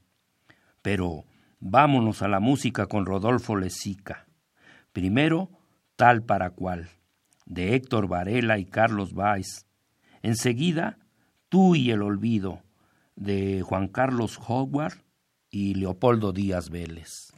[0.82, 1.24] Pero
[1.66, 4.26] Vámonos a la música con Rodolfo Lezica.
[4.92, 5.48] Primero,
[5.96, 6.90] Tal para cual,
[7.46, 9.66] de Héctor Varela y Carlos Valls.
[10.20, 10.98] Enseguida,
[11.48, 12.62] Tú y el olvido,
[13.16, 15.04] de Juan Carlos Howard
[15.48, 17.33] y Leopoldo Díaz Vélez.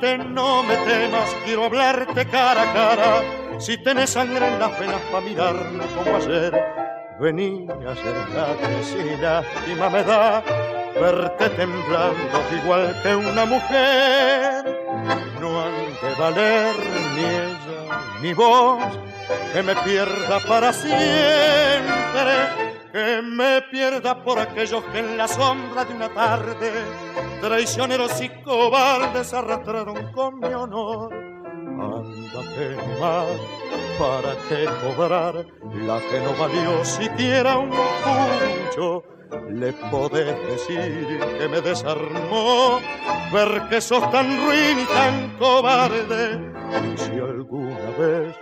[0.00, 3.22] No me temas, quiero hablarte cara a cara.
[3.58, 6.52] Si tenés sangre en las penas para mirarme como ayer,
[7.18, 10.42] vení, acércate si lástima me da
[11.00, 14.64] verte temblando igual que una mujer.
[15.40, 16.74] No han de valer
[17.14, 18.82] ni ella ni vos,
[19.52, 22.06] que me pierda para siempre
[22.92, 26.72] que me pierda por aquellos que en la sombra de una tarde,
[27.46, 31.14] traicioneros y cobardes arrastraron con mi honor.
[31.14, 32.42] Anda
[33.00, 33.26] más,
[33.98, 39.04] ¿para qué cobrar la que no valió siquiera un puncho?
[39.50, 42.80] Le podés decir que me desarmó
[43.32, 46.52] ver que sos tan ruin y tan cobarde.
[46.92, 48.36] Y si alguna vez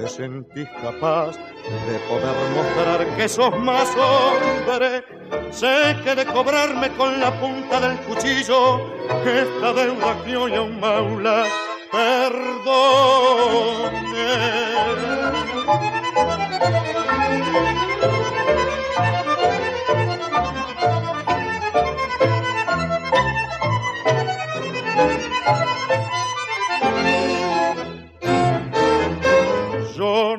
[0.00, 5.04] te sentís capaz de poder mostrar que sos más hombre,
[5.50, 8.80] sé que de cobrarme con la punta del cuchillo
[9.26, 11.44] esta deuda que hoy un maula
[11.92, 13.50] perdone.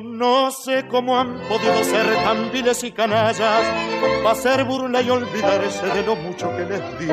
[0.00, 3.62] No sé cómo han podido ser tan viles y canallas
[4.22, 7.10] para hacer burla y olvidarse de lo mucho que les di.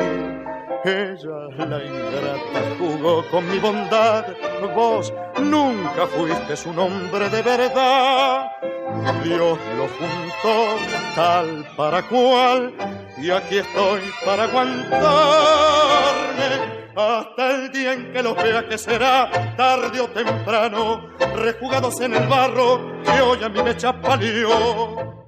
[0.82, 4.24] Ella, la ingrata, jugó con mi bondad.
[4.74, 5.12] Vos
[5.42, 8.50] nunca fuiste un hombre de verdad.
[9.24, 10.78] Dios lo juntó
[11.14, 12.72] tal para cual
[13.18, 20.00] y aquí estoy para aguantarme hasta el día en que los vea que será tarde
[20.00, 25.20] o temprano, rejugados en el barro que hoy a mí me chapaleó.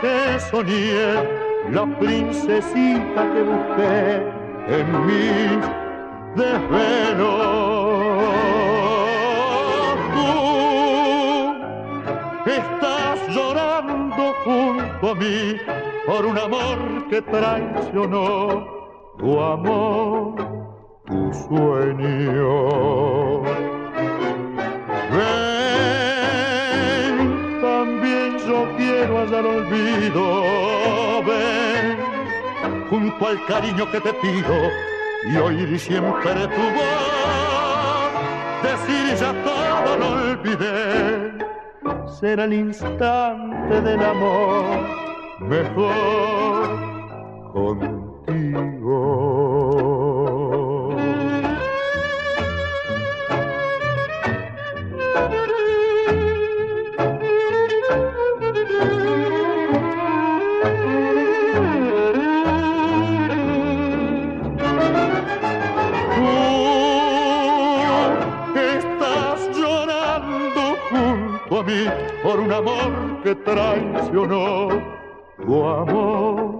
[0.00, 1.43] que soñé
[1.74, 4.22] la princesita que busqué
[4.78, 5.26] en mi
[6.36, 7.32] desvelo.
[10.14, 10.30] Tú
[12.50, 15.38] estás llorando junto a mí
[16.06, 16.78] por un amor
[17.10, 18.66] que traicionó
[19.18, 20.34] tu amor,
[21.06, 22.54] tu sueño.
[28.76, 30.83] quiero hallar olvido.
[32.94, 34.70] Junto al cariño que te pido
[35.24, 38.12] y oír siempre tu voz.
[38.62, 41.32] Decir ya todo lo olvidé.
[42.06, 44.78] Será el instante del amor
[45.40, 46.68] mejor
[47.52, 48.03] contigo.
[73.24, 74.68] Que traicionó
[75.46, 76.58] tu amor,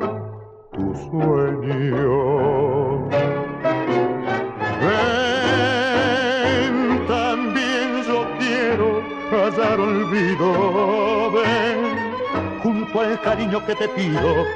[0.73, 3.07] tu sueño.
[4.81, 10.49] Ven, también yo quiero hallar olvido,
[11.33, 11.81] ven,
[12.63, 14.47] junto al cariño que te pido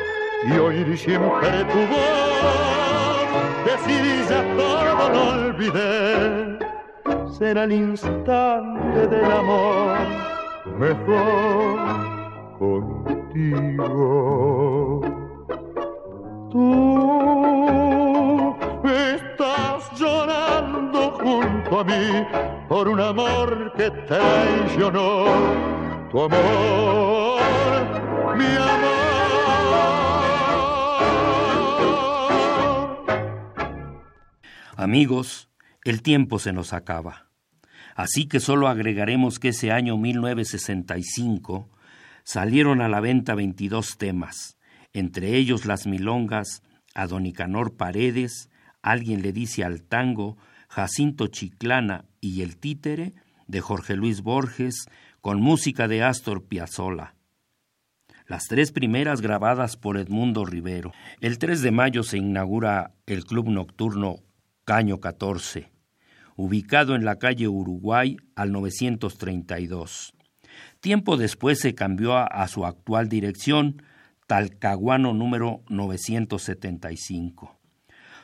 [0.46, 3.28] y oír siempre tu voz,
[3.66, 6.58] decir ya todo lo olvidé
[7.38, 10.27] será el instante del amor
[10.78, 11.78] mejor
[12.58, 13.90] contigo.
[16.50, 22.26] Tú estás llorando junto a mí
[22.68, 25.24] por un amor que traicionó
[26.10, 27.40] tu amor,
[28.36, 28.98] mi amor.
[34.76, 35.48] Amigos,
[35.84, 37.27] el tiempo se nos acaba.
[37.98, 41.68] Así que solo agregaremos que ese año 1965
[42.22, 44.56] salieron a la venta 22 temas,
[44.92, 46.62] entre ellos las milongas
[46.94, 48.50] a Don Icanor Paredes,
[48.82, 50.38] Alguien le dice al tango,
[50.68, 53.14] Jacinto Chiclana y El Títere
[53.48, 54.86] de Jorge Luis Borges,
[55.20, 57.16] con música de Astor Piazzolla.
[58.28, 60.92] Las tres primeras grabadas por Edmundo Rivero.
[61.20, 64.20] El 3 de mayo se inaugura el Club Nocturno
[64.64, 65.77] Caño 14
[66.38, 70.14] ubicado en la calle Uruguay al 932.
[70.80, 73.82] Tiempo después se cambió a, su actual dirección,
[74.28, 77.58] Talcahuano número 975.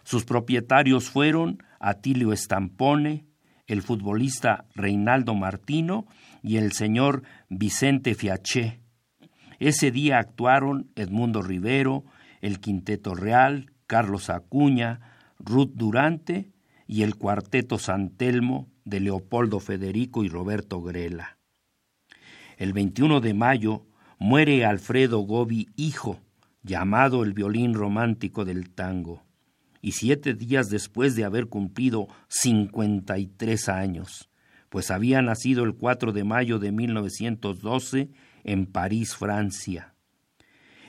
[0.05, 3.25] Sus propietarios fueron Atilio Estampone,
[3.67, 6.07] el futbolista Reinaldo Martino
[6.41, 8.79] y el señor Vicente Fiaché.
[9.59, 12.05] Ese día actuaron Edmundo Rivero,
[12.43, 15.01] el Quinteto Real, Carlos Acuña,
[15.41, 16.54] Ruth Durante
[16.87, 21.39] y el Cuarteto San Telmo de Leopoldo Federico y Roberto Grela.
[22.57, 23.87] El 21 de mayo
[24.19, 26.21] muere Alfredo Gobi hijo,
[26.63, 29.23] llamado el violín romántico del tango,
[29.81, 34.31] y siete días después de haber cumplido 53 años,
[34.71, 38.11] pues había nacido el 4 de mayo de 1912
[38.45, 39.95] en París, Francia.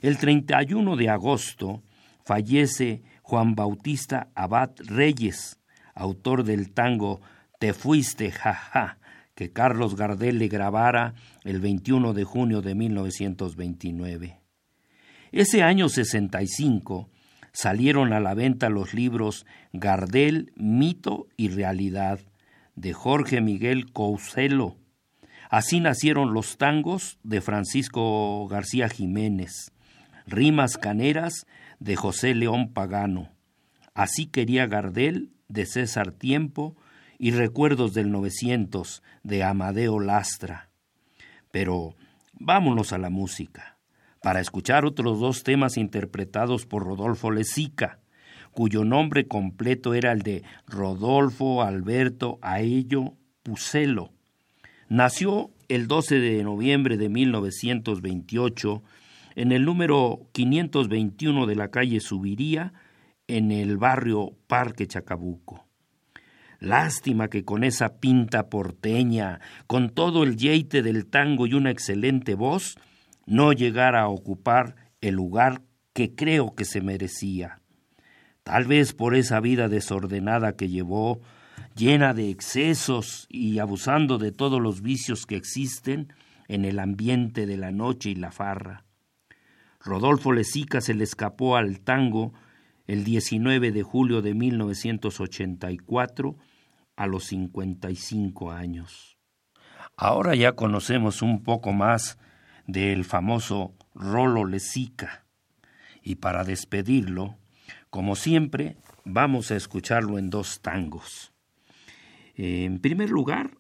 [0.02, 1.84] El 31 de agosto
[2.24, 5.60] fallece Juan Bautista Abad Reyes,
[5.96, 7.22] autor del tango
[7.60, 9.00] Te fuiste, jaja,
[9.34, 14.40] que Carlos Gardel le grabara el 21 de junio de 1929.
[15.32, 17.10] Ese año 65
[17.52, 22.20] salieron a la venta los libros Gardel, Mito y Realidad,
[22.76, 24.78] de Jorge Miguel Couselo.
[25.50, 29.72] Así nacieron los tangos de Francisco García Jiménez,
[30.28, 31.46] Rimas Caneras
[31.80, 33.30] de José León Pagano.
[33.94, 36.76] Así quería Gardel de César Tiempo
[37.18, 40.70] y Recuerdos del 900 de Amadeo Lastra.
[41.52, 41.96] Pero
[42.34, 43.78] vámonos a la música,
[44.22, 48.00] para escuchar otros dos temas interpretados por Rodolfo Lezica,
[48.52, 54.12] cuyo nombre completo era el de Rodolfo Alberto Aello Pucelo.
[54.88, 58.84] Nació el 12 de noviembre de 1928
[59.36, 62.74] en el número 521 de la calle Subiría,
[63.28, 65.66] en el barrio Parque Chacabuco.
[66.60, 72.36] Lástima que con esa pinta porteña, con todo el yeite del tango y una excelente
[72.36, 72.78] voz,
[73.26, 75.62] no llegara a ocupar el lugar
[75.94, 77.62] que creo que se merecía.
[78.44, 81.22] Tal vez por esa vida desordenada que llevó,
[81.76, 86.14] llena de excesos y abusando de todos los vicios que existen
[86.48, 88.86] en el ambiente de la noche y la farra.
[89.80, 92.34] Rodolfo Lezica se le escapó al tango
[92.88, 96.38] el 19 de julio de 1984
[96.96, 99.18] a los 55 años.
[99.98, 102.18] Ahora ya conocemos un poco más
[102.68, 105.26] del famoso Rolo Lezica
[106.02, 107.38] y para despedirlo,
[107.90, 111.34] como siempre, vamos a escucharlo en dos tangos.
[112.36, 113.52] En primer lugar,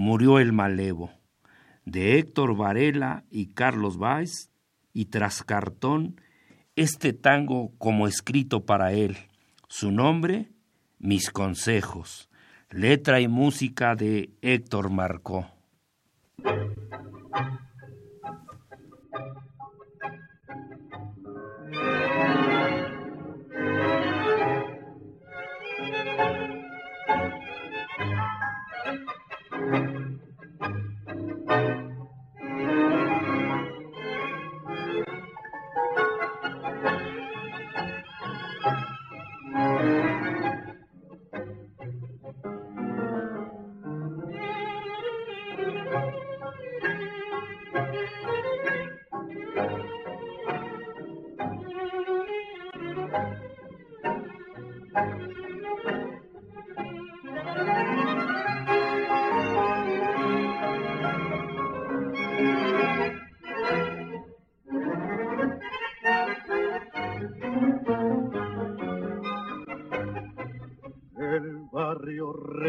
[0.00, 1.10] Murió el Malevo,
[1.84, 4.52] de Héctor Varela y Carlos Valls,
[4.92, 6.20] y tras cartón,
[6.78, 9.16] este tango como escrito para él.
[9.68, 10.52] Su nombre,
[11.00, 12.30] Mis Consejos.
[12.70, 15.46] Letra y música de Héctor Marcó.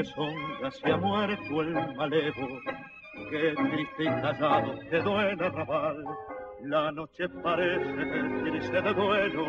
[0.04, 2.48] Se ha muerto el malevo,
[3.30, 6.04] que triste y callado quedó el arrabal.
[6.64, 9.46] La noche parece triste de duelo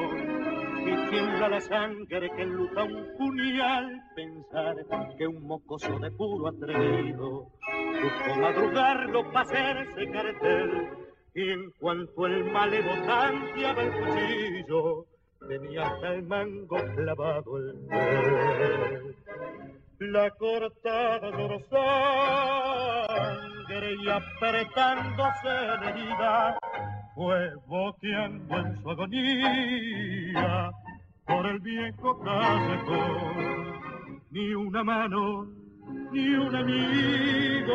[0.80, 4.01] y tiembla la sangre que luta un puñal.
[4.14, 4.76] Pensar
[5.18, 7.48] que un mocoso de puro atrevido
[8.03, 10.88] buscó madrugarlo para hacerse cartel.
[11.34, 15.07] Y en cuanto el malevo tanteaba el cuchillo,
[15.48, 19.19] tenía hasta el mango clavado el pelo
[20.01, 21.61] la cortada lloró
[23.09, 26.59] sangre y apretándose la herida
[27.14, 30.70] fue boqueando en su agonía
[31.26, 33.78] por el viejo callejón.
[34.30, 35.46] Ni una mano
[36.12, 37.74] ni un amigo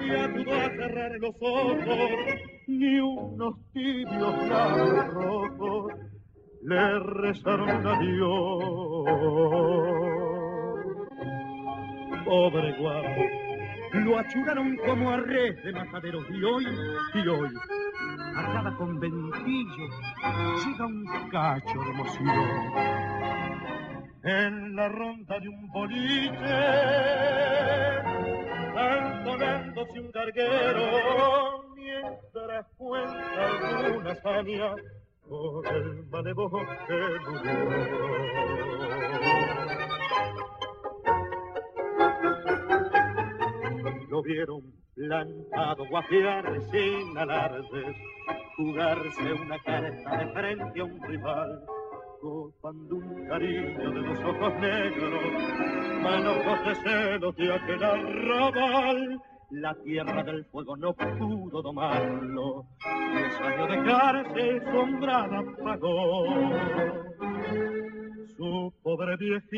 [0.00, 1.78] ni ayudó a cerrar los ojos
[2.66, 4.48] ni unos tibios
[5.14, 5.94] rojos
[6.62, 9.06] le rezaron a Dios
[12.24, 13.22] pobre guapo.
[13.92, 16.64] Lo achuraron como a res de mataderos y hoy,
[17.14, 17.50] y hoy,
[18.36, 19.88] armada con ventillo,
[20.64, 22.28] llega un cacho de emoción.
[24.22, 26.54] En la ronda de un boliche,
[28.76, 33.46] altonándose un carguero, mientras cuenta
[33.84, 34.74] alguna hazaña
[35.28, 36.50] por el malevo
[36.86, 38.60] que murió.
[44.10, 44.60] Lo vieron
[44.96, 47.96] plantado guajear sin alardes,
[48.56, 51.64] jugarse una carta de frente a un rival,
[52.20, 55.22] copando un cariño de los ojos negros,
[56.02, 59.22] manojos de celos de aquel arrabal.
[59.50, 62.66] La tierra del fuego no pudo domarlo,
[63.14, 66.24] los años de cárcel sombrada pagó.
[68.36, 69.50] Su pobre viejita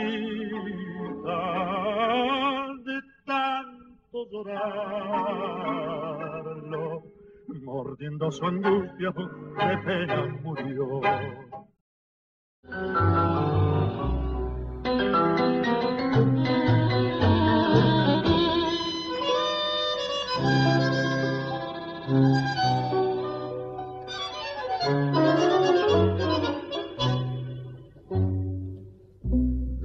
[2.85, 3.72] de tan
[4.13, 4.53] llorarlo,
[7.65, 11.01] mordiendo su angustia de pena murió.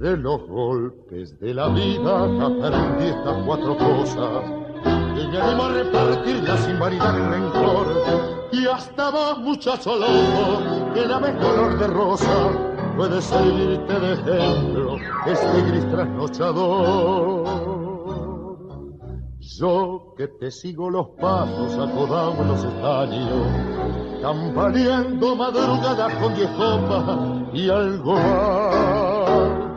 [0.08, 4.42] De los golpes de la vida aprendí estas cuatro cosas.
[4.82, 7.86] Que me animo a repartirlas sin variar el rencor.
[8.52, 12.50] Y hasta vos muchacho loco que la ves color de rosa
[12.96, 14.96] puede servirte de ejemplo
[15.26, 17.44] este gris trasnochador.
[19.40, 23.46] Yo que te sigo los pasos acodado en los estaños
[24.22, 27.18] campaneando madrugadas con diez copas
[27.52, 29.67] y algo más.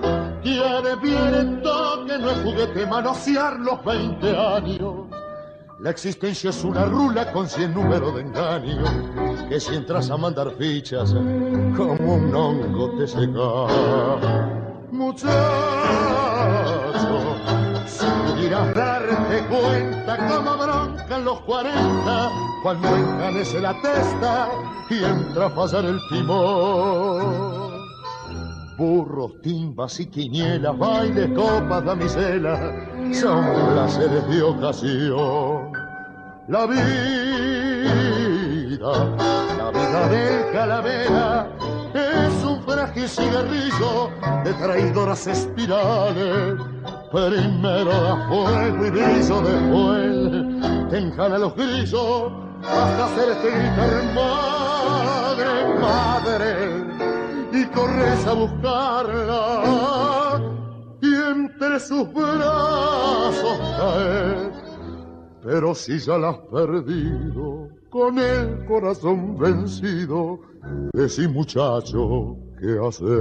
[0.43, 4.93] Quiere viento que no es juguete manosear los 20 años.
[5.79, 8.83] La existencia es una rula con cien números de engaño,
[9.49, 11.13] que si entras a mandar fichas,
[11.75, 13.67] como un hongo te seca.
[14.91, 15.31] Muchacho,
[17.87, 22.29] si pudieras darte cuenta cómo broncan los 40
[22.63, 24.49] cuando encanece la testa
[24.89, 27.80] y entra a fallar el timón.
[28.77, 32.59] Burros, timbas y quinielas, bailes, copas, damiselas,
[33.13, 35.71] son placeres de ocasión.
[36.47, 36.81] La vida,
[39.57, 41.47] la vida del calavera
[41.93, 44.09] es un frágil cigarrillo
[44.43, 46.55] de traidoras espirales.
[47.11, 52.31] Primero da fuego y brillo después te enjala los grillos
[52.63, 56.80] hasta hacerte gritar madre, madre
[57.53, 60.41] y corres a buscarla
[61.01, 64.53] y entre sus brazos caes.
[65.43, 70.39] Pero si ya la has perdido, con el corazón vencido,
[70.93, 73.11] decí muchacho, ¿qué hacer?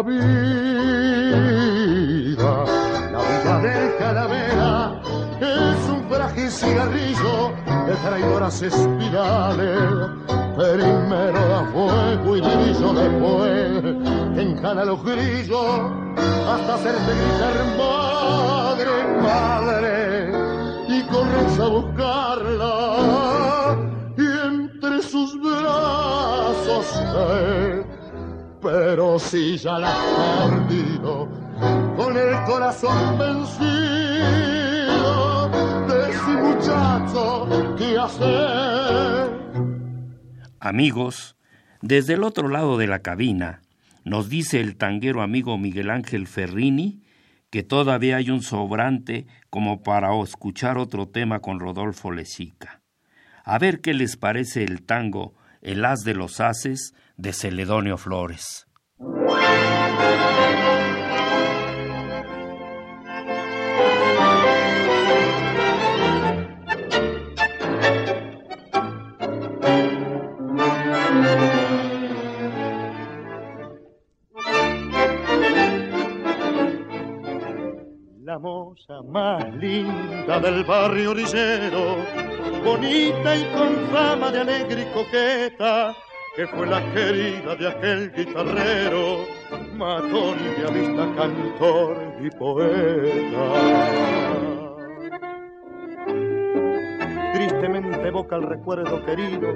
[0.00, 0.24] La vida,
[3.12, 5.02] la vida del calavera
[5.38, 7.52] es un frágil cigarrillo
[7.86, 10.08] de traidoras espirales.
[10.56, 13.84] Primero da fuego y brillo después
[14.38, 15.92] encana los grillos
[16.48, 18.90] hasta hacerte gritar madre,
[19.20, 20.32] madre
[20.88, 22.74] y corres a buscarla
[24.16, 26.86] y entre sus brazos
[28.60, 31.28] pero si ya la has perdido,
[31.96, 33.60] con el corazón vencido,
[35.88, 39.30] de ese muchacho, ¿qué hacer?
[40.60, 41.36] Amigos,
[41.80, 43.62] desde el otro lado de la cabina,
[44.04, 47.02] nos dice el tanguero amigo Miguel Ángel Ferrini
[47.50, 52.80] que todavía hay un sobrante como para escuchar otro tema con Rodolfo Lezica.
[53.44, 58.66] A ver qué les parece el tango El As de los Haces de Celedonio Flores.
[78.22, 81.96] La moza más linda del barrio orillero,
[82.64, 85.94] bonita y con fama de alegre y coqueta,
[86.40, 89.26] que fue la querida de aquel guitarrero,
[89.74, 93.44] matón y vista cantor y poeta.
[97.34, 99.52] Tristemente evoca el recuerdo querido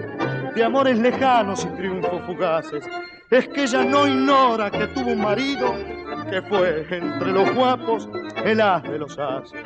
[0.54, 2.84] de amores lejanos y triunfos fugaces.
[3.30, 5.74] Es que ella no ignora que tuvo un marido
[6.28, 8.10] que fue entre los guapos
[8.44, 9.64] el as de los haces.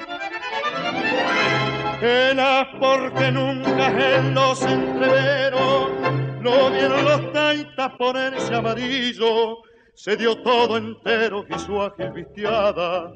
[2.01, 9.59] El as porque nunca en los entreveros lo vieron los taitas ponerse amarillo,
[9.95, 13.13] se dio todo entero y su ágil vistiada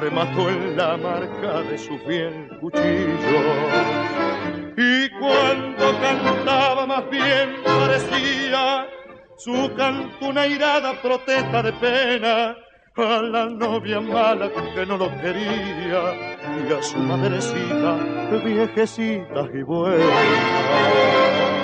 [0.00, 3.40] remató en la marca de su fiel cuchillo.
[4.76, 8.86] Y cuando cantaba más bien parecía
[9.36, 12.56] su canto una irada protesta de pena
[12.96, 16.02] a la novia mala que no lo quería
[16.68, 17.96] y a su madrecita
[18.44, 21.57] viejecita y buena.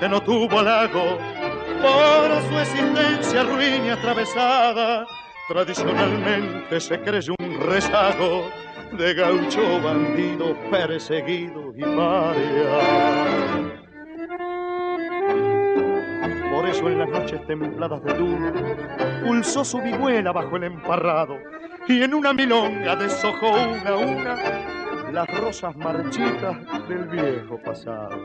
[0.00, 1.18] Que no tuvo lago
[1.80, 5.06] por su existencia ruin y atravesada,
[5.48, 8.50] tradicionalmente se cree un rezago
[8.92, 12.78] de gaucho bandido perseguido y paria.
[16.52, 18.52] Por eso en las noches templadas de luna
[19.24, 21.38] pulsó su vihuela bajo el emparrado
[21.86, 26.56] y en una milonga deshojó una a una las rosas marchitas
[26.88, 28.18] del viejo pasado.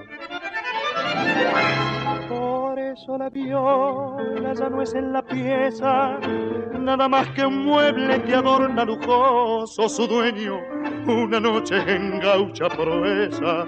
[2.30, 6.18] Por eso la viola ya no es en la pieza,
[6.80, 10.60] nada más que un mueble que adorna lujoso su dueño,
[11.08, 13.66] una noche en gaucha proeza,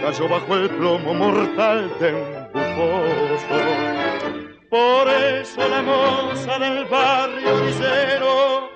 [0.00, 4.06] cayó bajo el plomo mortal de un bufoso.
[4.68, 8.68] Por eso la moza del barrio Guillero,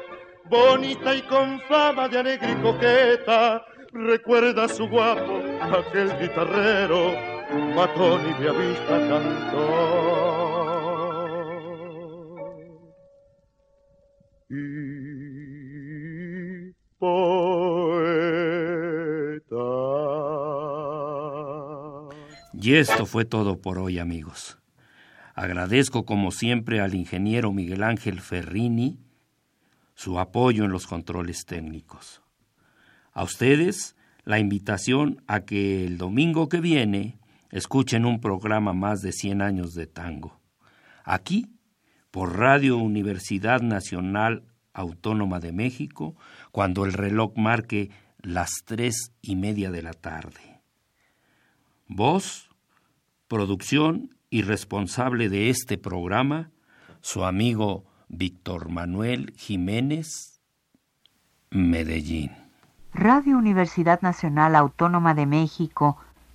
[0.44, 3.62] bonita y con fama de alegre y coqueta,
[3.92, 7.12] recuerda a su guapo, aquel guitarrero,
[7.74, 10.30] matón y de vista cantor.
[14.48, 14.80] Y
[16.98, 18.30] poeta.
[22.52, 24.58] Y esto fue todo por hoy, amigos.
[25.34, 28.98] Agradezco como siempre al ingeniero Miguel Ángel Ferrini
[29.94, 32.22] su apoyo en los controles técnicos.
[33.12, 37.19] A ustedes la invitación a que el domingo que viene
[37.50, 40.40] escuchen un programa más de 100 años de tango.
[41.04, 41.46] Aquí,
[42.10, 46.16] por Radio Universidad Nacional Autónoma de México,
[46.52, 47.90] cuando el reloj marque
[48.22, 50.60] las tres y media de la tarde.
[51.86, 52.50] Voz,
[53.28, 56.50] producción y responsable de este programa,
[57.00, 60.40] su amigo Víctor Manuel Jiménez,
[61.50, 62.32] Medellín.
[62.92, 65.96] Radio Universidad Nacional Autónoma de México